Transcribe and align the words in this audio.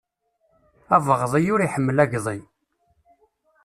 Abeɣḍi 0.95 1.49
ur 1.53 1.61
iḥemmel 1.63 1.97
agḍi. 2.03 2.39